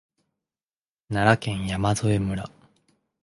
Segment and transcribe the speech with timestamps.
[1.09, 2.49] 奈良県山添村